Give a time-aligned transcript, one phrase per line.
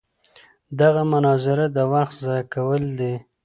[0.79, 3.13] دغه مناظره د وخت ضایع کول دي.